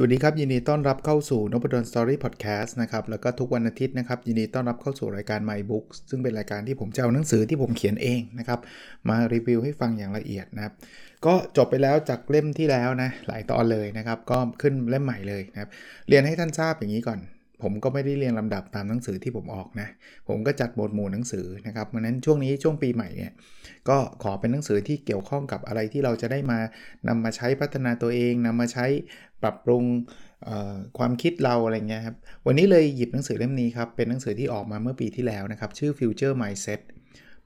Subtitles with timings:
[0.00, 8.60] สวัสดีครับ ยินดีต้อนรับเข้าสู่น p ดลสตอรี่พอดแคสต์นะครับแล้วก็ทุกวันอาทิตย์นะครับ ยินดีต้อนรับเข้าสู่รายการ My Books ซึ่งเป็นรายการที่ผมจะเอาหนังสือที่ผมเขียนเองนะครับ
[9.08, 10.74] มารีวิวให้ฟังอย่างละเอียดนะครับ
[11.26, 15.70] ก็จบไปแล้วจากเล่มที่แล้วนะ หลายตอนเลยนะครับ ก็ขึ้นเล่มใหม่เลยนะครับ
[16.08, 17.20] เรียนให้ท่านทราบอย่างนี้ก่อน
[17.62, 19.88] ผมก็ไม่ได้เรียงลำดับตามหนังสือที่ผมออกนะ
[20.28, 23.32] ผมก็จัดหมวดหมู่หนังสือนะครับเพราะนั้นช่วงนี้ช่วงปีใหม่เนี่ย
[23.88, 26.58] ก็ขอเป็นหนังสือที่เกี่ยวข้องกับอะไรที่เราจะได้มา
[27.08, 28.86] นำมาใช้พัฒนาตัวเองนำมาใช้
[29.42, 29.84] ปรับปรุง
[30.98, 32.16] ความคิดเราอะไรเงี้ยครับ
[32.46, 36.80] วันนี้เลยหยิบหนังสือเล่มนี้ครับ เป็นหนังสือที่ออกมาเมื่อปีที่แล้วนะครับ ชื่อ Future Mindset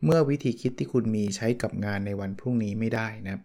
[0.04, 3.42] เมื่อวิธีคิดที่คุณมีใช้กับงานในวันพรุ่งนี้ไม่ได้นะครับ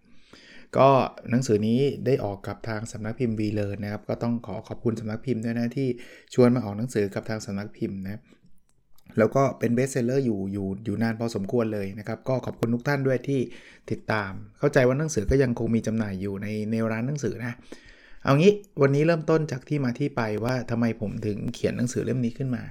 [0.77, 0.89] ก็
[1.29, 5.87] หนังสือนี้ได้ออกกับทางสำนักพิมพ์ WeLearn นะครับ ก็ต้องขอขอบคุณสำนักพิมพ์ด้วยนะที่
[6.33, 8.21] ชวนมาออกหนังสือกับทางสำนักพิมพ์นะ
[9.17, 13.39] แล้วก็เป็น best seller อยู่อยู่อยู่นานพอสมควรเลยนะครับ ก็ขอบคุณทุกท่านด้วยที่
[13.91, 17.57] ติดตาม เข้าใจว่าหนังสือก็ยังคงมีจำหน่ายอยู่ในในร้านหนังสือนะ
[18.27, 22.63] เอางี้วันนี้เริ่มต้นจากที่มาที่ไปว่าทำไมผมถึงเขียนหนังสือเล่มนี้ขึ้นมา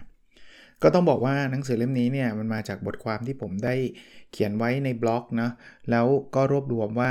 [0.82, 3.74] ก็ต้องบอกว่าหนังสือเล่มนี้เนี่ยมันมาจากบทความที่ผมได้
[4.32, 5.50] เขียนไว้ในบล็อกนะ
[5.90, 7.10] แล้วก็รวบรวมว่า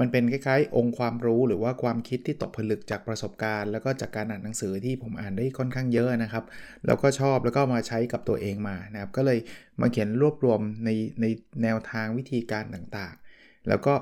[0.00, 6.44] มันเป็นคล้ายๆ องค์ความรู้หรือว่าความคิดที่ตกผลึกจากประสบการณ์ แล้วก็จากการอ่านหนังสือที่ผมอ่านได้ค่อนข้างเยอะนะครับ
[6.86, 9.38] แล้วก็ชอบแล้วก็มาใช้กับตัวเองมานะครับก็เลย
[9.80, 11.26] มาเขียนรวบรวมในใน
[11.62, 13.94] แนวทางวิธีการต่างๆ แล้วก็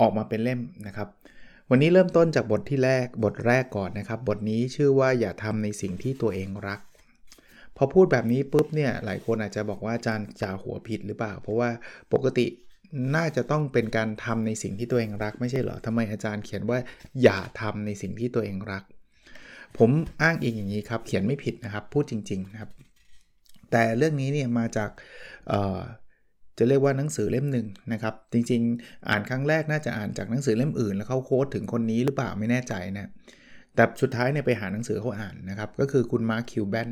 [0.00, 1.08] ออกมาเป็นเล่มนะครับ
[1.70, 6.80] วันนี้เริ่มต้นจากบทที่แรกบทแรกก่อนนะครับ บทนี้ชื่อว่าอย่าทำในสิ่งที่ตัวเองรัก
[7.76, 11.70] พอพูดแบบนี้ปุ๊บเนี่ยหลายคนอาจจะบอกว่าอาจารย์จ่าหัวผิดหรือเปล่า เพราะว่า
[12.12, 12.46] ปกติ
[13.16, 16.78] น่าจะต้องเป็นการทำในสิ่งที่ตัวเองรักไม่ใช่เหรอทำไมอาจารย์เขียนว่า
[17.22, 18.82] อย่าทำในสิ่งที่ตัวเองรัก
[19.78, 19.90] ผม
[20.22, 22.70] อ้างอิงอย่างนี้ครับ เขียนไม่ผิดนะครับ พูดจริงๆนะครับ
[23.70, 24.90] แต่เรื่องนี้เนี่ยมาจาก
[26.58, 33.10] จะเรียกว่าหนังสือเล่มหนึ่งนะครับ จริงๆ อ่านครั้งแรกน่าจะอ่านจากหนังสือเล่มอื่น แล้วเขาโค้ดถึงคนนี้หรือเปล่าไม่แน่ใจนะ
[33.74, 36.88] แต่สุดท้ายเนี่ยไปหาหนังสือเขาอ่านนะครับ ก็คือคุณ Mark Cuban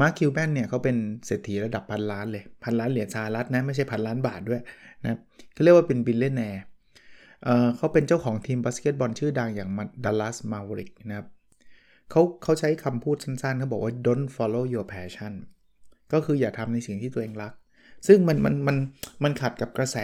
[0.00, 0.96] Mark Cuban เนี่ยเขาเป็น
[1.26, 4.60] เศรษฐีระดับพันล้านเลยพันล้านเหรียญสหรัฐนะไม่ใช่พันล้านบาทด้วย
[5.02, 5.18] นะ
[5.52, 6.62] เขาเรียกว่าเป็น billionaire
[7.76, 9.70] เขาเป็นเจ้าของทีมบาสเกตบอลชื่อดังอย่าง
[10.04, 11.26] Dallas Mavericks นะครับ
[12.10, 15.32] เขาเขาใช้คำพูดสั้นๆเขาบอกว่า don't follow your passion
[16.12, 17.52] ก็คืออย่าทำในสิ่งที่ตัวเองรัก
[18.06, 18.76] ซึ่งมันมันมัน
[19.24, 19.96] มันขัดกับกระแส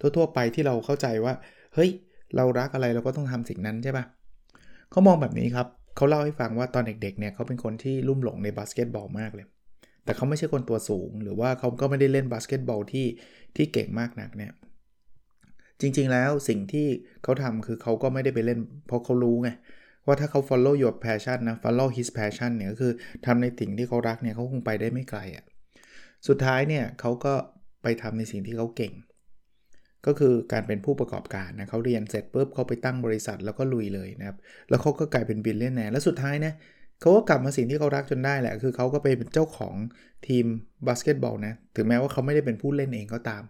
[0.00, 1.34] ทั่วๆไปที่เราเข้าใจว่า
[1.74, 1.90] เฮ้ย
[2.36, 4.04] เรารักอะไรเราก็ต้องทำสิ่งนั้นใช่ปะ
[4.90, 9.46] เขามองแบบนี้ครับเขาเล่าให้ฟังว่าตอนเด็กๆเนี่ยเขาเป็นคนที่ลุ่มหลงในบาสเกตบอลมากเลย
[10.04, 13.06] แต่เขาไม่ใช่คนตัวสูง หรือว่าเขาก็ไม่ได้เล่นบาสเกตบอลที่
[13.56, 14.52] ที่เก่งมากนักเนี่ย
[15.80, 16.86] จริงๆแล้วสิ่งที่
[17.22, 19.50] เขาทำคือเขาก็ไม่ได้ไปเล่น เพราะเขารู้ไง
[20.06, 22.92] ว่าถ้าเขา follow your passion นะ follow his passion เนี่ยก็คือ
[23.26, 25.44] ทำในสิ่งที่เขารักเนี่ยเขาคงไปได้ไม่ไกลอะ่ะ
[26.28, 27.34] สุดท้ายเนี่ยเขาก็
[27.82, 28.94] ไปทำในสิ่งที่เขาเก่ง
[30.06, 34.36] ก็คือการเป็นผู้ประกอบการนะเขาเรียนเสร็จปุ๊บเขาไปตั้งบริษัทแล้วก็ลุยเลยนะครับ
[34.68, 36.52] แล้วเขาก็กลายเป็น billionaire แล้วสุดท้ายนะ
[37.00, 39.74] เขาก็กลับมาสิ่งที่เขารักจนได้แหละ คือเขาก็ไปเป็นเจ้าของ
[40.26, 40.44] ทีม
[40.86, 43.42] บาสเกตบอลนะ ถึงแม้ว่าเขาไม่ได้เป็นผู้เล่นเองก็ตาม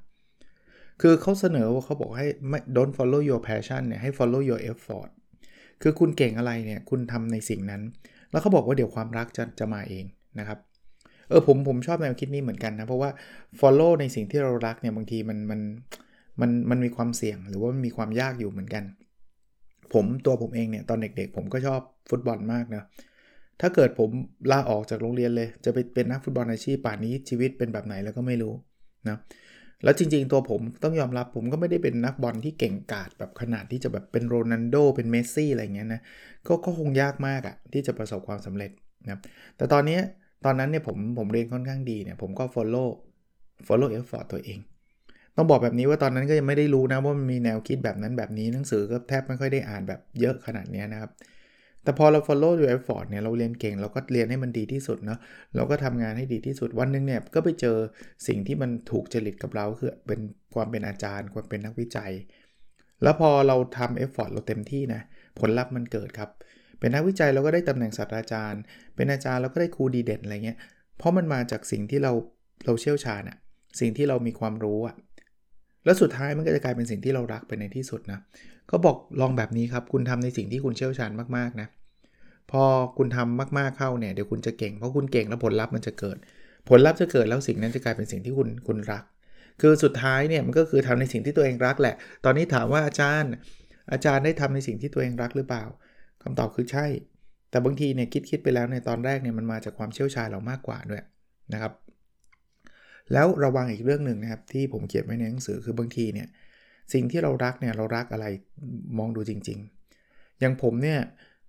[1.03, 5.11] คือเขาเสนอว่าเขาบอกให้ไม่ don't follow your passion เนี่ยให้ follow your effort
[5.83, 7.83] คือคุณเก่งอะไรเนี่ย คุณทำในสิ่งนั้น
[8.31, 10.05] แล้วเขาบอกว่าเดี๋ยวความรักจะจะมาเอง
[10.39, 10.59] นะครับ
[11.29, 13.11] เออผมผมชอบแนวคิดนี้เหมือนกันนะ เพราะว่า
[13.61, 15.61] follow ในสิ่งที่เรารักเนี่ยบางทีมันมัน
[16.41, 18.85] มันมันมีความเสี่ยงหรือว่ามันมีความยากอยู่เหมือนกัน
[19.95, 21.81] ผมตัวผมเองเนี่ยตอนเด็กๆ ผมก็ชอบ
[22.11, 22.83] ฟุตบอลมากนะ
[23.61, 24.11] ถ้าเกิดผม
[24.53, 28.55] ลาออกจากโรงเรียนเลย จะไปเป็นนักฟุตบอลอาชีพป่านนี้ชีวิตเป็นแบบไหนแล้วก็ไม่รู้
[29.09, 29.17] นะ
[29.85, 36.01] แล้วจริงๆ ตัวผมต้องยอมรับผมก็ไม่ได้เป็นนักบอลที่เก่งกาจแบบขนาดที่จะแบบเป็นโรนัลโดเป็นเมสซี่อะไรเงี้ยนะ
[36.47, 38.71] ก็ก็คงยากมากอะที่จะประสบความสำเร็จ
[39.05, 39.21] นะ
[39.57, 39.99] แต่ตอนนี้
[40.45, 42.89] ตอนนั้นเนี่ยผมผมเรียนค่อนข้างดีเนี่ยผมก็ follow
[43.67, 44.59] follow effort ตัวเอง
[45.37, 51.11] ต้องบอกแบบนี้ว่าตอนนั้นก็ยังไม่ได้รู้นะว่ามันมีแนวคิดแบบนั้นแบบนี้หนังสือก็แทบไม่ค่อยได้อ่านแบบเยอะขนาดนี้นะครับ
[51.83, 55.19] แต่พอเรา follow your effort เนี่ยเราเรียนเก่งเราก็เรียนให้มันดีที่สุดเนาะ
[55.57, 57.77] เราก็ทำงานให้ดีที่สุดวันนึงเนี่ยก็ไปเจอ
[58.27, 60.21] สิ่งที่มันถูกจริตกับเราคือเป็น
[60.55, 62.13] ความเป็นอาจารย์ ความเป็นนักวิจัย
[63.03, 65.01] แล้วพอเราทำ effort เราเต็มที่นะ
[65.39, 66.31] ผลลัพธ์มันเกิดครับ
[66.79, 68.61] เป็นนักวิจัยเราก็ได้ตำแหน่งศาสตราจารย์
[68.97, 70.59] เป็นอาจารย์เราก็ได้ครูดีเด่นอะไรเงี้ย
[70.99, 72.13] เพราะมันมาจากสิ่งที่เรา
[72.67, 73.37] เราเชี่ยวชาญอะ
[73.81, 74.97] สิ่งที่เรามีความรู้อะ
[75.85, 78.19] แล้วสุดท้ายมันก็จะกลายเป็นสิ่งที่เรารักไปในที่สุดนะ
[78.71, 81.69] ก็บอกลองแบบนี้ครับ คุณทำในสิ่งที่คุณเชี่ยวชาญมากๆนะ
[82.51, 82.63] พอ
[82.99, 86.17] คุณทำมากๆเข้าเนี่ยเดี๋ยวคุณจะเก่งเพราะคุณเก่งแล้วผลลัพธ์มันจะเกิด
[86.69, 89.05] ผลลัพธ์จะเกิดแล้วสิ่งนั้นจะกลายเป็นสิ่งที่คุณคุณรัก
[89.61, 91.95] คือสุดท้ายเนี่ยมันก็คือทำในสิ่งที่ตัวเองรักแหละ
[92.25, 93.33] ตอนนี้ถามว่าอาจารย์
[93.93, 95.65] อาจารย์ได้ทำในสิ่งที่ตัวเองรักหรือเปล่า
[96.23, 96.87] คำตอบคือใช่
[97.51, 101.03] แต่บางทีเนี่ยคิดคิดไปแล้วในตอนแรกเนี่ยมันมาจากความเชี่ยวชาญเรามากกว่าด้วย
[101.53, 101.73] นะครับ
[103.13, 106.29] แล้วระวังอีกเรื่องหนึ่งนะครับที่ผมเขียนไว้ในหนังสือคือบางทีเนี่ย
[106.93, 108.27] สิ่งที่เรารักเนี่ยเรารักอะไร
[108.99, 109.59] มองดูจริง
[110.01, 110.99] ๆ อย่างผมเนี่ย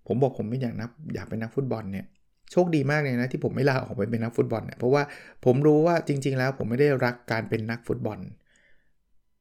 [0.08, 2.06] ผมบอกผมไม่อยากนับอยากเป็นนักฟุตบอลเนี่ย
[2.52, 5.04] โชคดีมากเลยนะที่ผมไม่ลาออกไปเป็นนักฟุตบอลเนี่ยเพราะว่า
[5.46, 8.20] ผมรู้ว่าจริง ๆ แล้วผมไม่ได้รักการเป็นนักฟุตบอล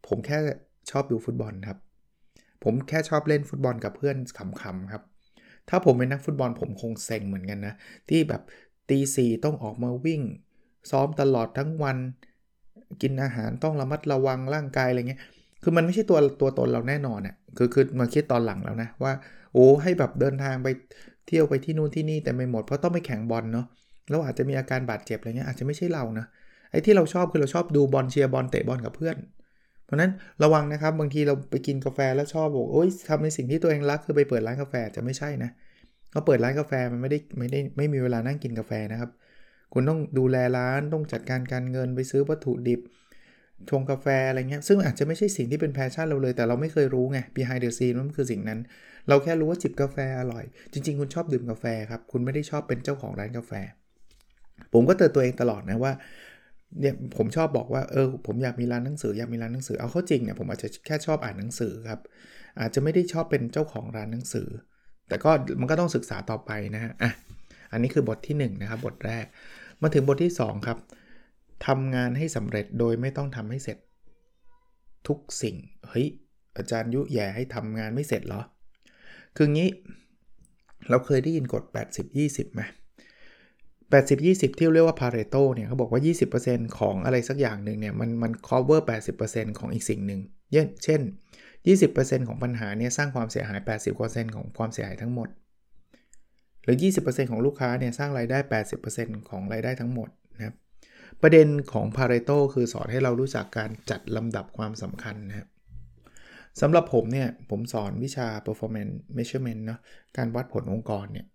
[0.08, 0.38] ผมแค่
[0.90, 1.78] ชอบดูฟุตบอลครับ
[2.64, 5.02] ผมแค่ชอบเล่นฟุตบอลกับเพื่อนขำๆครับ
[5.68, 7.74] ถ้าผมเป็นนักฟุตบอลผมคงเซ็งเหมือนกันนะ
[8.08, 8.42] ที่แบบ
[8.88, 10.22] ตีสี่ต้องออกมาวิ่ง
[10.90, 11.98] ซ้อมตลอดทั้งวัน
[13.02, 15.20] กินอาหารต้องระมัดระวังร่างกายอะไรเงี้ย
[15.62, 19.12] คือมันไม่ใช่ตัวตัวตนเราแน่นอนอะ่ะคือคือมาคิดตอนหลังแล้วนะว่า
[19.52, 20.68] โอ้ให้แบบเดินทางไป
[21.26, 23.66] เที่ยวไปที่นู่นที่นี่แต่ไม่หมดเพราะต้องไปแข่งบอลเนาะ
[24.08, 26.26] แล้วอาจจะมีอาการบาดเจ็บอะไรเงี้ยอาจจะไม่ใช่เรานะ
[26.70, 29.16] ไอ้ที่เราชอบคือเราชอบดูบอลเชียร์บอลเตะบอลกับเพื่อน
[29.88, 30.12] เพราะนั้น
[30.42, 35.50] ระวังนะครับบางทีเราไปกินกาแฟแล้วชอบบอกโอ้ยทำในสิ่งที่ตัวเองรักคือไปเปิดร้านกาแฟจะไม่ใช่นะ
[36.10, 39.10] เขาเปิดร้านกาแฟมันไม่ได้ไม่ได้ไม่มีเวลานั่งกินกาแฟนะครับ
[39.72, 42.80] คุณต้องดูแลร้านต้องจัดการการเงินไปซื้อวัตถุดิบ
[43.70, 48.60] ชงกาแฟอะไรเงี้ยซึ่งอาจจะไม่ใช่สิ่งที่เป็น passion เราเลย แต่เราไม่เคยรู้ไง behind the scene มันคือสิ่งนั้น
[49.08, 53.52] เราแค่รู้ว่าจิบกาแฟอร่อย จริง ๆ คุณชอบดื่มกาแฟครับ คุณไม่ได้ชอบเป็นเจ้าของร้านกาแฟ
[54.72, 55.92] ผมก็เตือนตัวเองตลอดนะว่า
[56.80, 62.00] เนี่ยผมชอบบอกว่าเออผมอยากมีร้านหนังสืออยากมีร้านหนังสือเอาเข้าจริงเนี่ยผมอาจจะแค่ชอบอ่านหนังสือครับ
[62.60, 64.48] อาจจะไม่ได้ชอบเป็นเจ้าของร้านหนังสือ
[65.08, 65.30] แต่ก็
[65.60, 67.10] มันก็ต้องศึกษาต่อไปนะฮะอะ
[67.72, 69.24] อันนี้คือบทที่1นนะครับบทแรก
[69.82, 70.78] มาถึงบทที่ 2 ครับ
[71.66, 73.78] ทำงานให้สำเร็จโดยไม่ต้องทำให้เสร็จ
[75.08, 75.56] ทุกสิ่ง
[75.88, 76.06] เฮ้ย
[76.56, 78.42] อาจารย์ยุแย่ให้ทำงานไม่เสร็จเหรอ
[79.36, 79.68] คืองี้
[80.90, 81.64] เราเคยได้ยินกฎ
[82.08, 82.62] 80-20ไหม
[83.90, 86.00] 80-20 ที่เรียกว่า Pareto เนี่ยเขาบอกว่า
[86.38, 88.80] 20%ของอะไรสักอย่างหนึ่งเนี่ยมันมัน cover
[89.20, 90.20] 80%ของอีกสิ่งหนึ่ง
[90.84, 91.00] เช่น
[91.64, 93.60] 20%ของปัญหาเนี่ยสร้างความเสียหาย
[93.98, 95.28] 80%ของความเสียหายทั้งหมด
[96.64, 98.38] หรือ 20%ของลูกค้าเนี่ยสร้างรายได้
[98.84, 100.54] 80%ของรายได้ทั้งหมดนะครับ
[101.22, 105.48] ประเด็นของ Pareto คือสอนให้เรารู้จักการจัดลำดับความสำคัญนะครับ
[106.60, 109.80] สำหรับผมเนี่ยผมสอนวิชา performance measurement เนาะ
[110.16, 111.26] การวัดผลองค์กรเนี่ย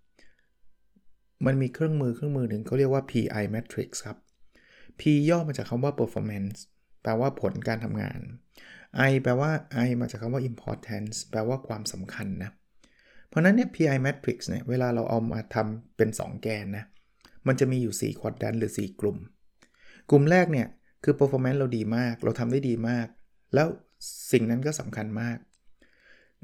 [1.46, 4.18] มันมีเครื่องมือเครื่องมือหนึ่งเขาเรียกว่า PI matrix ครับ
[5.00, 6.58] P ย่อมาจากคำว่า performance
[7.04, 8.20] แปลว่าผลการทำงาน
[9.10, 9.52] I แปลว่า
[9.86, 12.52] I มาจากคำว่า importance แปลว่าความสำคัญนะ
[13.28, 16.86] เพราะนั้นเนี่ย PI matrix เนี่ยเวลาเราเอามาทำเป็น 2 แกนนะ
[17.48, 19.18] มันจะมีอยู่4 quadrant หรือ 4 กลุ่ม
[20.10, 20.68] กลุ่มแรกเนี่ย
[21.04, 23.08] คือ performance เราดีมาก เราทำได้ดีมาก
[23.54, 23.68] แล้ว
[24.32, 25.38] สิ่งนั้นก็สำคัญมาก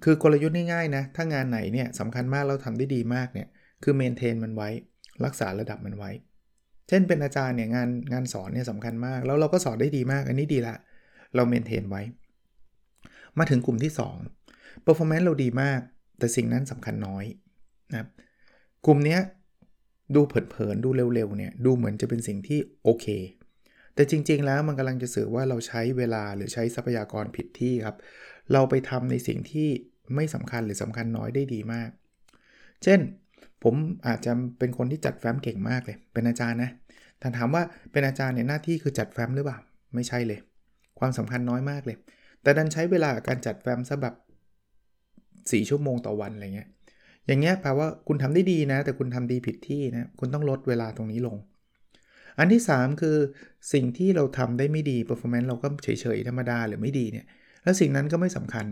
[0.03, 3.47] คือกลยุทธ์ง่ายๆนะ ถ้างานไหนเนี่ยสำคัญมากเราทำได้ดีมากเนี่ย
[3.83, 4.69] คือเมนเทนมันไว้
[5.25, 6.11] รักษาระดับมันไว้
[6.87, 10.75] เช่นเป็นอาจารย์เนี่ยงานงานสอนเนี่ยสำคัญมาก แล้วเราก็สอนได้ดีมาก อันนี้ดีละ
[11.35, 12.01] เราเมนเทนไว้
[13.37, 13.93] มาถึงกลุ่มที่
[14.37, 15.79] 2 performance เราดีมาก
[16.19, 17.25] แต่สิ่งนั้นสำคัญน้อย
[17.91, 18.09] นะครับ
[18.85, 19.17] กลุ่มนี้
[20.15, 23.05] ดูเผินๆดูเร็วๆเนี่ยดูเหมือนจะเป็นสิ่งที่โอเค
[23.95, 27.97] แต่จริงๆแล้วมันกำลังจะสื่อว่าเราใช้เวลาหรือใช้ทรัพยากรผิดที่ครับ
[28.53, 29.69] เราไปทำในสิ่งที่
[30.15, 31.89] ไม่สำคัญหรือสำคัญน้อยได้ดีมาก
[32.83, 32.99] เช่น
[33.63, 33.75] ผม
[34.07, 36.71] อาจจะเป็นคนที่จัดแฟ้มเก่งมากเลย เป็นอาจารย์นะ
[37.19, 39.57] แต่ถามว่าเป็นอาจารย์เนี่ยหน้าที่คือจัดแฟ้มหรือเปล่า
[39.95, 40.39] ไม่ใช่เลย
[40.99, 41.97] ความสำคัญน้อยมากเลย
[42.41, 44.15] แต่ดันใช้เวลาการจัดแฟ้มซะแบบ
[44.89, 46.69] 4ชั่วโมงต่อวันอะไรเงี้ย
[47.27, 51.37] อย่างเงี้ยแปลว่าคุณทำได้ดีนะ แต่คุณทำดีผิดที่นะ คุณต้องลดเวลาตรงนี้ลง
[52.39, 53.17] อันที่ 3 คือ
[53.73, 57.25] สิ่งที่เราทำได้ไม่ดี performance เราก็เฉยๆธรรมดาหรือไม่ดีเนี่ย
[57.63, 58.65] แล้วสิ่งนั้นก็ไม่สำคัญ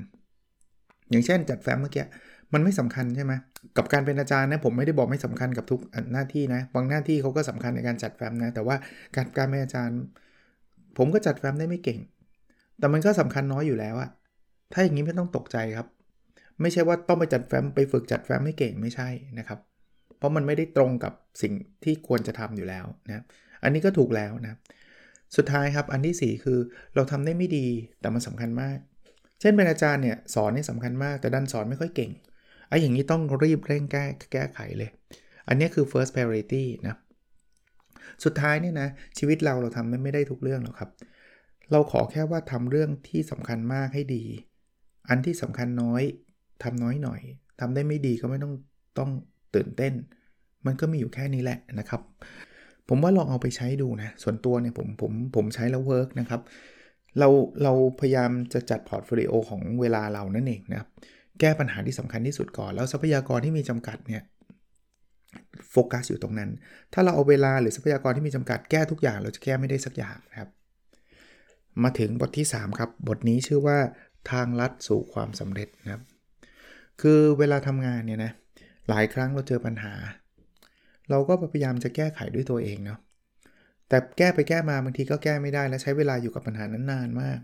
[1.09, 2.05] อย่างเช่นจัดแฟ้มเมื่อกี้
[2.53, 3.33] มันไม่สำคัญใช่ไหม
[3.77, 5.81] กับการเป็นอาจารย์นะผมไม่ได้บอกไม่สำคัญกับทุก
[6.13, 8.75] หน้าที่นะบางหน้าที่เขาก็สำคัญในการจัดแฟ้มนะแต่ว่า
[9.15, 9.99] การการเป็นอาจารย์
[10.97, 11.99] ผมก็จัดแฟ้มได้ไม่เก่ง
[12.79, 14.09] แต่มันก็สำคัญน้อยอยู่แล้วอะ
[14.73, 15.87] ถ้าอย่างนี้ไม่ต้องตกใจครับ
[16.61, 19.59] ไม่ใช่ว่าต้องไปจัดแฟ้มไปฝึกจัดแฟ้มไม่เก่งไม่ใช่นะครับ
[20.17, 23.23] เพราะมันไม่ได้ตรงกับสิ่งที่ควรจะทำอยู่แล้วนะ
[23.63, 24.57] อันนี้ก็ถูกแล้วนะ
[25.37, 26.59] สุดท้ายครับอันที่ 4 คือ
[26.95, 27.67] เราทำได้ไม่ดี
[27.99, 28.77] แต่มันสำคัญมาก
[29.41, 32.11] เช่นเป็นอาจารย์เนี่ยสอนนี่สำคัญมากแต่ดันสอนไม่ค่อยเก่ง
[32.69, 34.89] ไอ้อย่างนี้ต้องรีบเร่งแก้แก้ไขเลย
[35.47, 36.95] อันนี้คือ first priority นะ
[38.23, 40.89] สุดท้ายเนี่ยนะ ชีวิตเราเราทำไม่ได้ทุกเรื่องหรอกครับ
[41.71, 44.23] เราขอแค่ว่าทำเรื่องที่สำคัญมากให้ดี
[45.09, 46.03] อันที่สำคัญน้อย
[46.63, 47.21] ทำน้อยหน่อย
[47.59, 48.53] ทำได้ไม่ดีก็ไม่ต้อง
[48.97, 49.09] ต้อง
[49.55, 49.93] ตื่นเต้น
[50.65, 52.01] มันก็มีอยู่แค่นี้แหละนะครับ
[52.89, 56.41] ผมว่าลองเอาไปใช้ดูนะ ส่วนตัวเนี่ยผมผมผมใช้แล้ว work นะครับ
[57.19, 57.27] เรา
[57.63, 60.89] เราพยายามจะจัด portfolio ของเวลาเรานั่นเองนะครับ
[61.39, 64.23] แก้ปัญหาที่สำคัญที่สุดก่อน แล้วทรัพยากรที่มีจำกัดเนี่ย
[65.71, 66.49] โฟกัสอยู่ตรงนั้น
[66.93, 70.49] ถ้าเราเอาเวลาหรือทรัพยากรที่มีจำกัดแก้ทุกอย่างเราจะแก้ไม่ได้สักอย่างครับ
[71.83, 73.77] มาถึงบทที่ 3 ครับ บทนี้ชื่อว่า
[74.31, 76.01] ทางลัดสู่ความสำเร็จนะครับ
[77.01, 78.31] คือเวลาทำงานเนี่ยนะ
[78.89, 79.93] หลายครั้งเราเจอปัญหา
[81.09, 82.99] เราก็พยายามจะแก้ไขด้วยตัวเองเนาะ
[83.89, 87.39] แต่แก้ไปแก้มาบางทีก็แก้ไม่ได้และใช้เวลาอยู่กับปัญหานั้นนานมาก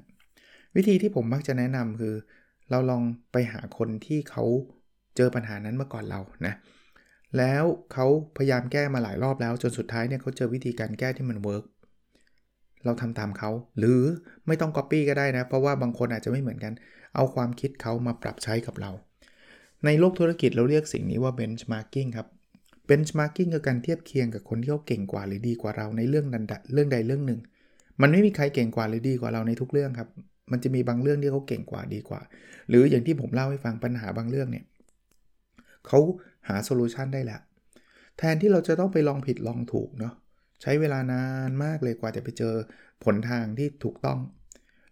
[0.76, 2.16] วิธีที่ผมมักจะแนะนำคือ
[2.70, 4.44] เราลองไปหาคนที่เขา
[5.16, 6.54] เจอปัญหานั้นมาก่อนเรานะ
[7.38, 8.06] แล้วเขา
[8.38, 11.66] พยายามแก้มาหลายรอบแล้ว จนสุดท้ายเนี่ยเขาเจอวิธีการแก้ที่มัน work
[12.86, 14.02] เราทำตามเขา หรือ
[14.48, 16.74] ไม่ต้องก๊อปปี้ก็ได้นะ เพราะว่าบางคนอาจจะไม่เหมือนกัน
[17.16, 18.92] เอาความคิดเขามาปรับใช้กับเรา
[19.86, 22.28] ในโลกธุรกิจเราเรียกสิ่งนี้ว่า benchmarking ครับ
[22.90, 27.40] benchmarking คือการเทียบเคียงกับคนที่เขาเก่งกว่าหรือดีกว่าเราในเรื่องนั้นเรื่องใดเรื่องหนึ่ง
[28.02, 30.10] มันไม่มีใครเก่งกว่าหรือดีกว่าเราในทุกเรื่องครับ
[30.52, 32.22] มันจะมีบางเรื่องที่เขาเก่งกว่าดีกว่า
[32.70, 34.66] หรืออย่างที่ผมเล่าให้ฟังปัญหาบางเรื่องเนี่ย
[35.88, 36.00] เขา
[36.48, 37.42] หาโซลูชันได้แล้ว
[38.18, 40.14] แทนที่เราจะต้องไปลองผิดลองถูกเนาะ
[40.62, 42.54] ใช้เวลานานมากเลยกว่าจะไปเจอ
[43.04, 44.20] ผลทางที่ถูกต้อง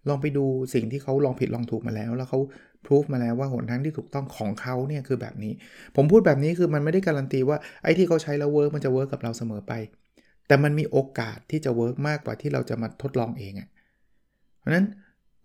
[0.09, 2.39] ลองไปดูสิ่งที่เขาลองผิดลองถูกมาแล้ว แล้วเขา
[2.85, 5.53] พิสูจมาแล้วว่าหนทางที่ถูกต้องของเขาเนี่ยคือแบบนี้
[5.95, 9.73] ผมพูดแบบนี้คือมันไม่ได้การันตีว่าไอ้ที่เขาใช้แล้ว work มันจะ work กับเราเสมอไป
[10.47, 13.67] แต่มันมีโอกาสที่จะ work มากกว่าที่เราจะมาทดลองเองอะ่ะ
[14.59, 14.85] เพราะนั้น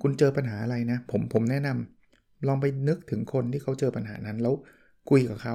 [0.02, 4.54] คุณเจอปัญหาอะไรนะ ผมผมแนะนำลองไปนึกถึงคนที่เขาเจอปัญหานั้นแล้ว
[5.10, 5.54] คุยกับเขา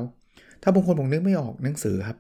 [0.62, 2.18] ถ้าบางคนผมนึกไม่ออกหนังสือครับ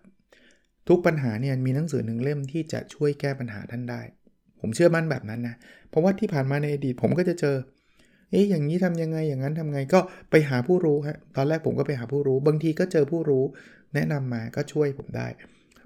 [0.87, 4.01] ทุกปัญหาเนี่ยมีหนังสือหนึ่งเล่มที่จะช่วยแก้ปัญหาท่านได้
[4.59, 5.55] ผมเชื่อมั่นแบบนั้นนะ
[5.89, 7.55] เพราะว่าที่ผ่านมาในอดีตผมก็จะเจอ
[8.31, 9.99] เอ๊ะอย่างนี้ทำยังไงอย่างนั้นทำไงก็
[10.31, 13.43] ไปหาผู้รู้ฮะตอนแรกผมก็ไปหาผู้รู้ บางทีก็เจอผู้รู้
[13.95, 15.27] แนะนำมาก็ช่วยผมได้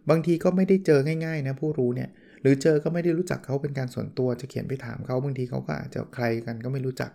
[0.09, 2.09] บางทีก็ไม่ได้เจอง่ายๆนะผู้รู้เนี่ย
[2.45, 7.11] หรือเจอก็ไม่ได้รู้จักเขาเป็นการส่วนตัวจะเขียนไปถามเขาบางทีเขาก็อาจจะใครกันก็ไม่รู้จัก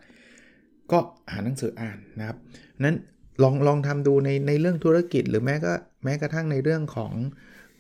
[0.93, 0.99] ก็
[1.33, 2.39] หาหนังสืออ่านนะครับ
[2.85, 2.97] นั้น
[3.43, 5.73] ลองลองทำดูในในเรื่องธุรกิจ หรือแม้ก็
[6.05, 7.13] แม้กระทั่งในเรื่องของ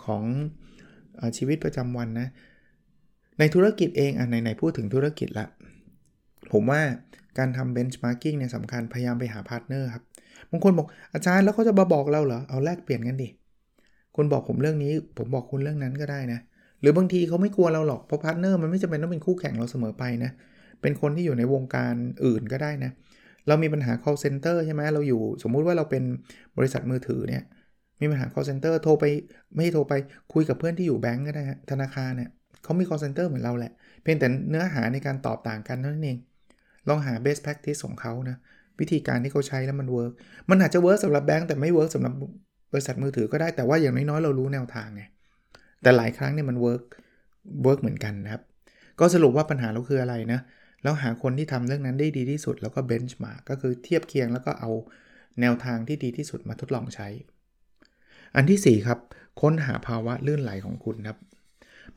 [0.04, 0.22] ของ
[1.20, 2.28] อชีวิตประจำวันนะ
[3.38, 5.46] ในธุรกิจเองอะไหนๆพูดถึงธุรกิจละ
[6.52, 6.80] ผมว่า
[7.38, 10.04] การทำ benchmarking เนี่ยสำคัญพยายามไปหา partner ครับ
[10.50, 13.28] บางคนบอกอาจารย์แล้วเขาจะมาบอกเราเหรอ เอาแลกเปลี่ยนกันดิ
[14.16, 16.40] คุณบอกผมเรื่องนี้ ผมบอกคุณเรื่องนั้นก็ได้นะ
[16.80, 20.30] หรือบางทีเขาไม่กลัวเราหรอกเพราะ partner มันไม่จำเป็นต้องเป็นคู่แข่งเราเสมอไปนะ
[20.82, 21.94] เป็นคนที่อยู่ในวงการ
[22.24, 22.90] อื่นก็ได้นะ
[23.48, 26.02] เรามีปัญหา call center ใช่ไหมเราอยู่สมมุติว่าเราเป็น
[26.58, 27.42] บริษัทมือถือเนี่ย
[28.00, 29.04] มีปัญหา call center โทรไป
[29.56, 29.92] ไม่โทรไป
[30.32, 32.30] คุยกับเพื่อนที่อยู่แบงก์ก็ได้ธนาคารเนี่ย
[32.62, 33.72] เขามี call center เหมือนเราแหละ
[34.02, 36.18] เพียงแต่เนื้อหาในการตอบต่างกันนั่นเอง
[36.88, 38.36] ลองหา best practice ของเขานะ
[38.80, 40.12] วิธีการที่เขาใช้แล้วมัน work
[40.50, 42.14] มันอาจจะ work สำหรับแบงก์แต่ไม่ work สำหรับ
[42.72, 45.02] บริษัทมือถือก็ได้แต่ว่าอย่างน้อยๆเรารู้แนวทางไง
[45.82, 46.82] แต่หลายครั้งเนี่ยมัน work
[47.62, 48.42] work เหมือนกันนะครับ
[49.00, 50.40] ก็สรุปว่าปัญหาเราคืออะไรนะ
[50.82, 54.70] แล้วหาคนที่ทำเรื่องนั้นได้ดีที่สุด แล้วก็ benchmark ก็คือเทียบเคียงแล้วก็เอา
[55.40, 57.08] แนวทางที่ดีที่สุดมาทดลองใช้
[58.36, 58.98] อันที่ 4 ครับ
[59.40, 61.18] ค้นหาภาวะลื่นไหลของคุณครับ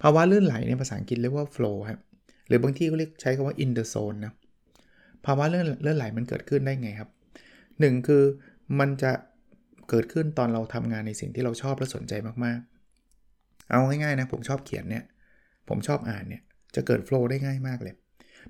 [0.01, 1.99] ภาวะลื่นไหลในภาษาอังกฤษเรียกว่า flow ครับ
[2.47, 4.33] หรือบางที่ก็เรียกใช้คำว่า in the zone นะ
[5.25, 7.09] ภาวะลื่นลื่นไหลมันเกิดขึ้นได้ไงครับ
[7.57, 8.23] 1 คือ
[8.79, 9.11] มันจะ
[9.89, 12.13] เกิดขึ้นตอนเราทำงานในสิ่งที่เราชอบและสนใจ
[12.45, 12.72] มากๆ
[13.69, 15.03] เอาง่ายๆนะผมชอบเขียนเนี่ย
[15.69, 16.41] ผมชอบอ่านเนี่ย
[16.75, 17.93] จะเกิดโฟล์ได้ง่ายมากเลย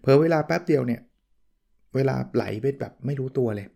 [0.02, 1.02] เพอเวลาแป๊บเดียวเนี่ย
[1.96, 3.68] เวลาไหลไปแบบไม่รู้ตัวเลย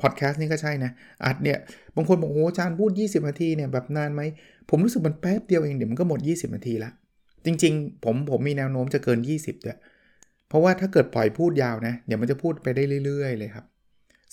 [0.00, 0.90] พอดแคสต์นี่ก็ใช่นะ
[1.24, 1.58] อัดเนี่ย
[1.96, 4.22] บางคนบอกโอ้อาจารย์พูด 20 นาทีเนี่ยแบบนานไหม
[4.70, 6.90] ผมรู้สึกมันแป๊บเดียวเองเดี๋ยวมันก็หมด 20 นาทีละ
[7.44, 9.78] จริงๆ ผมผมมีแนวโน้มจะเกิน 20ด้วย
[10.48, 13.64] เพราะว่าถ้าเกิดปล่อยพูดยาวนะ เดี๋ยวมันจะพูดไปได้เรื่อยๆ เลยครับ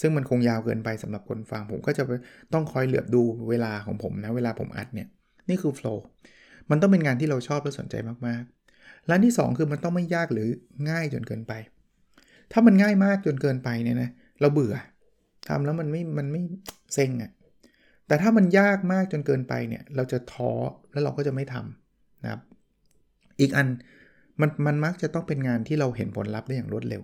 [0.01, 2.03] ซึ่งมันคงยาวเกินไปสำหรับคนฟัง ผมก็จะ
[2.53, 5.07] ต้องคอยเหลือบดูเวลาของผมนะ เวลาผมอัดเนี่ย
[5.49, 6.05] นี่คือโฟล์
[6.69, 7.95] มันต้องเป็นงานที่เราชอบและสนใจ
[8.27, 10.49] มากๆและที่ 2 คือมันต้องไม่ยากหรือ
[10.89, 11.53] ง่ายจนเกินไป
[12.51, 14.09] ถ้ามันง่ายมากจนเกินไปเนี่ยนะ
[14.41, 14.75] เราเบื่อ
[15.47, 16.41] ทำแล้วมันไม่มันไม่
[16.93, 17.31] เซ็งอะ่ะ
[18.07, 20.51] แต่ถ้ามันยากมากจนเกินไปเนี่ยเราจะท้อ
[20.91, 22.41] แล้วเราก็จะไม่ทำนะครับ
[23.39, 23.67] อีกอัน
[24.41, 27.01] มันมันมักจะต้องเป็นงานที่เราเห็นผลลัพธ์ได้อย่างรวดเร็ว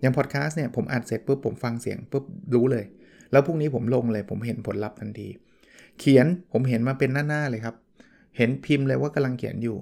[0.00, 2.84] อย่างพอดแคสต์เนี่ยผมอัดเสร็จปุ๊บผมฟังเสียงปุ๊บรู้เลย
[3.32, 5.28] แล้วพรุ่งนี้ผมลงเลยผมเห็นผลลัพธ์ทันที
[5.98, 7.74] เขียนผมเห็นมาเป็นหน้าๆเลยครับ
[8.38, 9.76] เห็นพิมพ์เลยว่ากำลังเขียนอยู่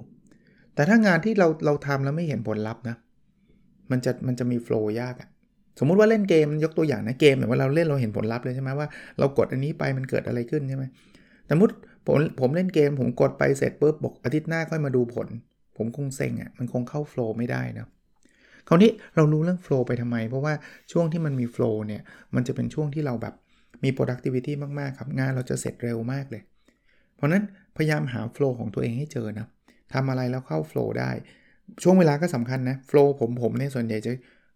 [0.75, 2.95] แต่ถ้างานที่เราเราทำแล้วไม่เห็นผลลัพธ์นะ
[3.91, 5.29] มันจะมันจะมีโฟล์ยากอะ
[5.79, 8.87] สมมุติว่าเล่นเกมยกตัวอย่างนะเกมเนี่ยว่าเราเล่นเราเห็นผลลัพธ์เลยใช่ไหมว่า
[9.19, 10.83] เรากดอันนี้ไปมันเกิดอะไรขึ้นใช่ไหม
[11.49, 11.73] สมมติ
[12.07, 15.27] ผมผมเล่นเกมผมกดไปเสร็จปุ๊บบอกอาทิตย์หน้าค่อยมาดูผล
[15.77, 17.87] ผมคงเซ็งอะ่ะมันคงเข้าโฟล์ไม่ได้นะ
[18.67, 20.53] คราวนี้เรารู้เรื่องโฟล์ไปทำไม เพราะว่า
[20.91, 22.01] ช่วงที่มันมีโฟล์เนี่ย
[22.35, 23.33] มันจะเป็นช่วงที่เราแบบ
[23.83, 26.41] มี productivity มาก ๆ ครับ งานเราจะเสร็จเร็วมากเลย
[27.15, 27.43] เพราะนั้น
[27.77, 29.47] พยายามหาโฟล์ของตัวเองให้เจอนะ
[29.93, 31.11] ทำอะไรแล้วเข้าโฟล์ได้
[31.83, 34.11] ช่วงเวลาก็สำคัญนะโฟล์ผมผมเนี่ยส่วนใหญ่จะ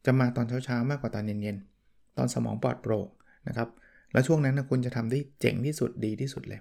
[0.06, 3.08] จะมาตอนเช้าๆมากกว่าตอนเย็นๆ ตอนสมองปลอดโปร่ง
[3.48, 3.70] นะครับ
[4.12, 6.60] แล้วช่วงนั้นนะคุณจะทำได้เจ๋งที่สุดดีที่สุดเลย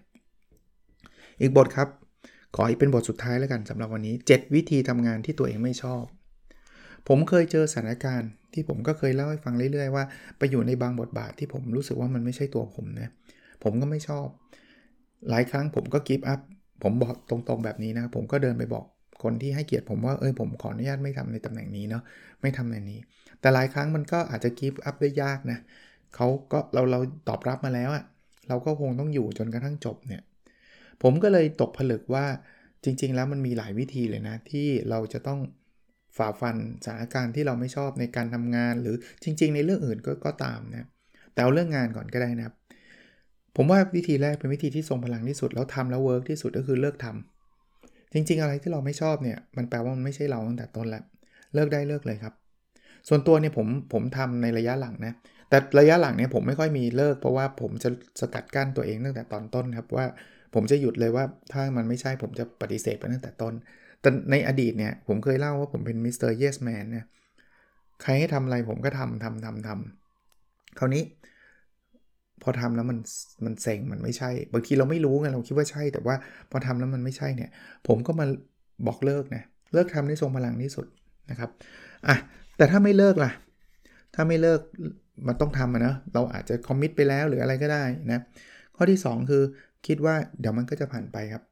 [1.40, 1.88] อีกบทครับ
[2.56, 6.04] ขออีกเป็นบทสุดท้ายแล้วกันสำหรับวันนี้ 7 วิธีทำงานที่ตัวเองไม่ชอบ
[7.08, 10.04] ผมเคยเจอสถานการณ์ที่ผมก็เคยเล่าให้ฟังเรื่อยๆว่า
[10.38, 13.10] ไปอยู่ในบางบทบาทที่ผมรู้สึกว่ามันไม่ใช่ตัวผมนะ
[13.62, 14.26] ผมก็ไม่ชอบ
[15.30, 16.40] หลายครั้งผมก็กิฟต์อัพ
[16.82, 18.84] ผมบอกตรงๆแบบนี้นะ ผมก็เดินไปบอก
[19.22, 22.02] คนที่ให้เกียรติผมว่าเออผมขออนุญาตไม่ทำในตำแหน่งนี้เนาะ
[22.40, 22.98] ไม่ทำในนี้
[23.40, 25.58] แต่หลายครั้งมันก็อาจจะกิฟต์อัพได้ยากนะ
[26.14, 28.04] เขาก็เราเราตอบรับมาแล้วอะ
[28.48, 30.22] เราก็คงต้องอยู่จนกระทั่งจบเนี่ย
[31.02, 32.26] ผมก็เลยตกผลึกว่า
[32.84, 35.40] จริง ๆ แล้วมันมีหลายวิธีเลยนะ ที่เราจะต้อง
[36.16, 40.88] ฝ่าฟันสถานการณ์ที่เราไม่ชอบในการทำงาน หรือจริง ๆ ในเรื่องอื่นก็กตามนะ
[41.32, 42.54] แต่เอาเรื่องงานก่อนก็ได้นะครับ
[43.56, 51.04] ผมว่าวิธีแรกเป็นวิธีที่ทรงพลังที่สุด แล้วทำแล้วเวิร์กที่สุดก็คือเลิกทำจริง ๆ อะไรที่เราไม่ชอบเนี่ยมันแปลว่ามันไม่ใช่เราตั้งแต่ต้นแล้ว
[51.54, 52.34] เลิกได้เลิกเลยครับ
[53.08, 55.14] ส่วนตัวเนี่ยผมผมทำในระยะหลังนะ
[55.48, 57.88] แต่ระยะหลังเนี่ยผมไม่ค่อยมีเลิก เพราะว่าผมจะ
[58.20, 60.06] สกัดกั้นตัวเองตั้งแต่ตอนต้นครับว่า
[60.54, 63.54] ผมจะหยุดเลยว่าถ้ามันไม่ใช่ผมจะปฏิเสธไปตั้งแต่ต้น
[64.00, 67.06] แต่ในอดีตเนี่ยผมเคยเล่าว่าผมเป็น Mister Yes Man เนี่ย
[68.02, 71.02] ใครให้ทำอะไรผมก็ทำทำทำทำคราวนี้
[72.42, 72.98] พอทำแล้วมัน
[73.44, 76.16] มันเซ็งมันไม่ใช่ บางทีเราไม่รู้ไงเราคิดว่าใช่ แต่ว่า
[76.50, 77.50] พอทำแล้วมันไม่ใช่เนี่ย
[77.88, 78.26] ผมก็มา
[78.86, 79.42] บอกเลิกนะ
[79.72, 80.86] เลิกทำได้ทรงพลังที่สุด
[81.30, 81.50] นะครับ
[82.08, 82.16] อะ
[82.56, 83.30] แต่ถ้าไม่เลิกล่ะ
[84.14, 84.60] ถ้าไม่เลิก
[85.26, 88.20] มันต้องทำนะเราอาจจะ commit ไปแล้วหรืออะไรก็ได้นะ
[88.76, 89.42] ข้อที่ 2 คือ
[89.86, 91.42] คิดว่าเดี๋ยวมันก็จะผ่านไปครับ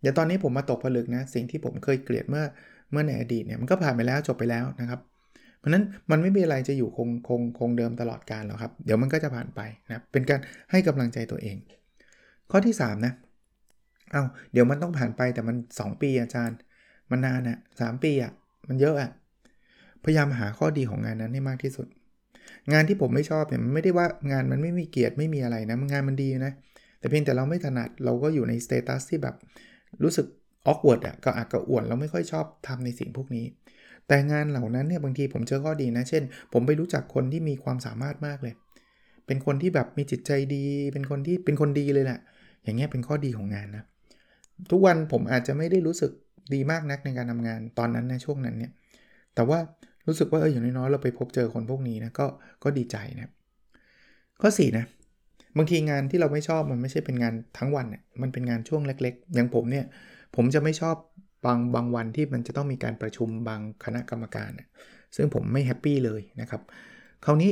[0.00, 2.44] เดี๋ยวตอนนี้ผมมาตกผลึกนะสิ่งที่ผมเคยเกลียดเมื่อ
[2.90, 5.00] เมื่อในอดีตเนี่ยมันก็ผ่านไปแล้วจบไปแล้วนะครับ
[5.64, 10.40] เพราะนั้นมันไม่มีอะไรจะอยู่คงคงคงเดิมตลอดการหรอกครับ เดี๋ยวมันก็จะผ่านไปนะเป็นการ
[10.70, 11.56] ให้กำลังใจตัวเอง
[12.50, 13.12] ข้อที่ 3 นะ
[14.12, 16.56] เอา้าเดี๋ยวมันต้องผ่านไปแต่มัน 2 ปีอาจารย์
[17.10, 18.32] มันนานอะสามปีอะ
[18.68, 19.10] มันเยอะอะ
[20.04, 21.86] พยายามหาข้อดีของงานนั้นให้มากที่สุด
[22.72, 26.52] งานที่ผมไม่ชอบเนี่ยมันไม่ได้ว่างานมันไม่มีเกียรติไม่มีอะไรนะงานมันดีนะ
[26.98, 29.34] แต่เพียงแต่เราไม่ถนัดเราก็อยู่ใน status ที่แบบ
[30.02, 30.26] รู้สึก
[30.66, 33.44] awkward อะก็อักกระอ่วนเราไม่ค่อยชอบทำในสิ่งพวกนี้
[34.08, 38.54] แต่งานเหล่านั้นเนี่ยบางทีผมเจอข้อดีนะ เช่น ผมไปรู้จักคนที่มีความสามารถมากเลย
[39.26, 42.20] เป็นคนที่แบบมีจิตใจดี เป็นคนที่เป็นคนดีเลยแหละ
[42.64, 43.84] อย่างเงี้ยเป็นข้อดีของงานนะ
[44.70, 46.10] ทุกวันผมอาจจะไม่ได้รู้สึก
[46.54, 48.72] ดีมากนักในการทำงานตอนนั้นในช่วงนั้นเนี่ย
[49.34, 49.58] แต่ว่า
[50.06, 52.26] รู้สึกว่าเอออย่างน้อยๆเราไปพบเจอคนพวกนี้นะก็
[52.64, 53.30] ก็ดีใจนะ
[54.42, 54.84] ข้อ4นะ
[55.56, 59.86] บางทีงานที่เราไม่ชอบมันไม่ใช่เป็นงานทั้งวันเนี่ยมันเป็นงานช่วงเล็ก ๆ อย่างผมเนี่ย
[60.36, 60.96] ผมจะไม่ชอบ
[61.44, 64.50] บางบางวันที่มันจะต้องมีการประชุมบางคณะกรรมการ
[65.16, 66.60] ซึ่งผมไม่แฮปปี้เลยนะครับ
[67.24, 67.50] คราวนี้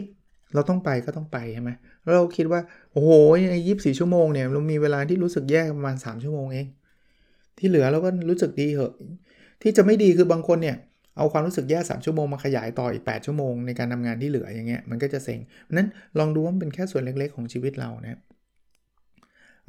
[0.54, 1.70] เราต้องไปก็ต้องไปใช่ไหม
[2.14, 2.60] เราคิดว่า
[2.92, 3.10] โอ้โห
[3.50, 6.66] ในยีิบสี่ชั่วโมงเนี่ยเรามีเวลาที่รู้สึกแย่ประมาณ 3 ชั่วโมงเอง
[7.58, 8.92] ที่เหลือเราก็รู้สึกดีเหอะ
[9.62, 10.76] ที่จะไม่ดีคือบางคนเนี่ย
[11.16, 15.40] เอาความรู้สึกแย่ 3 ชั่วโมงมาขยายต่ออีก 8 ชั่วโมงในการทำงานที่เหลืออย่างเงี้ยมันก็จะเซ็ง
[15.72, 18.20] นั้นลองดูว่ามันเป็นแค่ส่วนเล็กๆของชีวิตเรานะ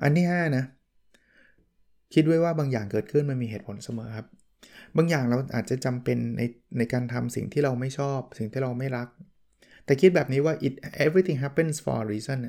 [0.02, 0.64] อันที่5นะ
[2.14, 4.28] คิดไว้ว่าบางอย่างเกิดขึ้นมันมีเหตุผลเสมอครับ
[4.98, 6.42] บางอย่างเราอาจจะจำเป็นใน
[6.78, 9.08] ในการทำสิ่งที่เราไม่ชอบ สิ่งที่เราไม่รัก
[9.86, 10.74] แต่คิดแบบนี้ว่า it
[11.06, 12.40] everything happens for a reason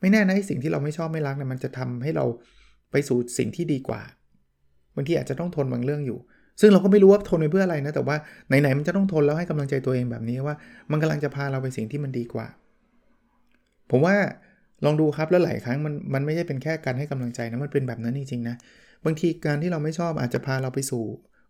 [0.00, 2.24] ไม่แน่นะสิ่งที่เราไม่ชอบไม่รักเนี่ยมันจะทำให้เรา
[2.90, 4.02] ไปสู่สิ่งที่ดีกว่า
[4.96, 6.18] บางทีอาจจะต้องทนบางเรื่องอยู่
[6.60, 8.16] ซึ่งเราก็ไม่รู้ว่าทนไปเพื่ออะไรนะ แต่ว่า
[8.48, 10.56] ไหนๆมันจะต้องทนแล้วให้กำลังใจตัวเองแบบนี้ว่า
[10.90, 12.46] มันกำลังจะพาเราไปสิ่งที่มันดีกว่า
[13.90, 14.14] ผมว่า
[14.84, 18.56] ลองดูครับแล้วหลายครั้งมันมันไม่ใช่เป็นแค่การให้กำลังใจนะมันเป็นแบบนั้นจริงๆนะ
[19.06, 21.04] บางทีการที่เราไม่ชอบอาจจะพาเราไปสู่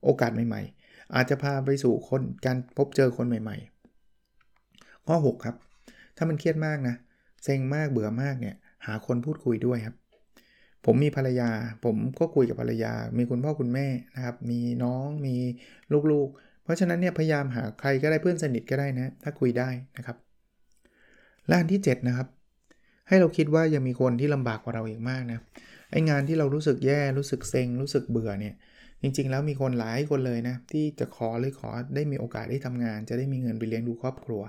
[0.05, 3.57] โอกาสใหม่ ๆ อาจจะพาไปสู่คนการพบเจอคนใหม่
[4.33, 5.57] ๆ ข้อ 6 ครับ
[6.17, 6.95] ถ้ามันเครียดมากนะ
[7.45, 8.55] เซ็งมากเบื่อมากเนี่ย
[8.87, 9.97] หาคนพูดคุยด้วยครับ
[10.85, 11.51] ผมมีภรรยา
[11.85, 15.37] ผมก็คุยกับภรรยา มีคุณพ่อคุณแม่นะครับมีน้องมี
[16.11, 20.17] ลูกๆ เพราะฉะนั้นเนี่ยพยายามหาใครก็ได้เพื่อนสนิทก็ได้นะถ้าคุยได้นะครับ
[21.47, 22.29] และอันที่ 7 นะครับ
[23.09, 25.39] ให้เราคิดว่ายังมีคนที่ลำบากกว่าเราอีกมากนะ
[25.91, 28.55] ไองานที่เรารู้สึกแย่รู้สึกเซ็งรู้สึกเบื่อเนี่ย
[29.03, 34.43] จริง ๆ แล้วมีคนหลายคนเลยนะที่จะขอเลยขอได้มีโอกาสได้ทำงาน จะได้มีเงินไปเลี้ยงดูครอบครัว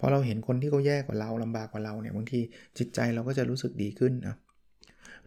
[0.00, 2.40] พอเราเห็นคนที่เขาแย่กว่าเราลำบากกว่าเราเนี่ยบางที
[2.78, 4.36] จิตใจเราก็จะรู้สึกดีขึ้นนะ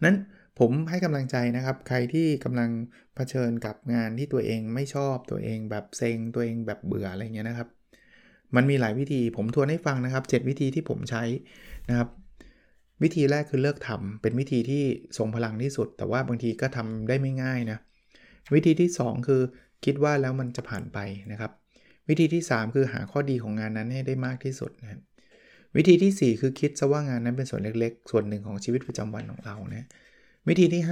[0.04, 0.16] นั้น
[0.58, 2.70] ผมให้กำลังใจนะครับ ใครที่กำลัง
[3.14, 7.68] เผชิญกับงานที่ตัวเองไม่ชอบตัวเองแบบเซ็งตัวเองแบบเบื่ออะไรเงี้ยนะครับ
[8.56, 11.22] มันมีหลายวิธีผมทวนให้ฟังนะครับ 7 วิธีที่ผมใช้
[11.88, 12.08] นะครับ
[13.02, 14.84] วิธีแรกคือเลิกทำเป็นวิธีที่
[15.18, 17.78] ทรงพลังที่สุด แต่ว่าบางทีก็ทำได้ไม่ง่ายนะ
[18.54, 19.42] วิธีที่ 2 คือ
[19.84, 20.98] คิดว่าแล้วมันจะผ่านไป
[21.32, 21.52] นะครับ
[22.08, 25.00] วิธีที่ 3 คือหาข้อดีของงานนั้นให้ได้มากที่สุดนะ
[25.76, 29.86] วิธีที่ 4 คือคิดซะว่างานนั้นเป็นส่วนเล็กๆ ส่วนหนึ่งของชีวิตประจำวันของเรานะ
[30.48, 30.82] วิธีที่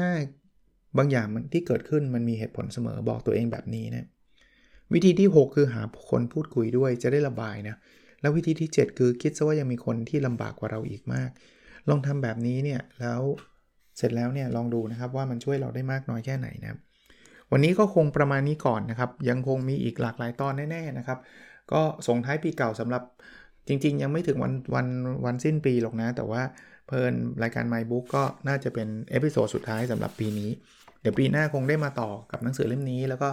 [0.47, 4.07] 5 บางอย่างมันที่เกิดขึ้นมันมีเหตุผลเสมอบอกตัวเองแบบนี้นะ
[4.93, 7.77] วิธีที่ 6 คือหาคนพูดคุยด้วยจะได้ระบายนะ
[8.21, 11.31] แล้ววิธีที่ 7 คือคิดซะว่ายังมีคนที่ลำบากกว่าเราอีกมาก
[11.89, 13.21] ลองทำแบบนี้เนี่ยแล้ว
[13.99, 16.79] เสร็จแล้วเนี่ยลองดูนะครับว่ามันช่วยเราได้มากน้อยแค่ไหนนะ
[17.53, 21.19] วันนี้ก็คงประมาณนี้ก่อนนะครับ ยังคงมีอีกหลากหลายตอนแน่ๆนะครับ
[21.73, 23.03] ก็ส่งท้ายปีเก่าสำหรับ
[23.69, 24.87] จริง ๆ ยังไม่ถึงวันวัน
[25.25, 26.43] วันสิ้นปีหรอกนะ แต่ว่า
[26.87, 30.51] เพลินรายการ My Book ก็น่าจะเป็น episode สุดท้ายสำหรับปีนี้
[31.01, 33.29] เดี๋ยวปีหน้าคงได้มาต่อกับหนังสือเล่มนี้ แล้วก็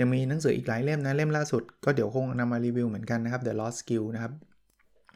[0.00, 4.32] ยังมีหนังสืออีกหลายเล่มนะเล่มล่าสุด ก็เดี๋ยวคงนำมารีวิวเหมือนกันนะครับ The Lost Skill นะครับ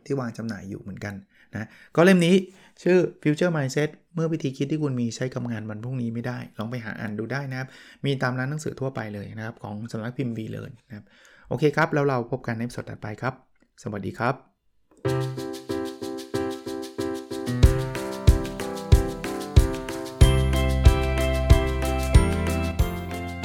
[0.07, 1.15] ที่วางจำหน่ายอยู่เหมือนกัน
[1.55, 2.35] นะก็เล่มนี้
[2.83, 7.69] ชื่อ Future Mindset เมื่อวิธีคิดที่คุณมีใช้กับงานวันพรุ่งนี้ไม่ได้ ลองไปหาอ่านดูได้นะครับ
[8.05, 11.05] มีตามร้านหนังสือทั่วไปเลยนะครับ ของสำนักพิมพ์ V เลยนะครับ
[11.49, 13.35] โอเคครับ แล้วเราพบกันในสดถัดไปครับ
[13.83, 14.35] สวัสดีครับ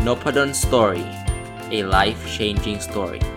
[0.05, 1.05] n o p a d o n Story
[1.77, 3.36] a life changing story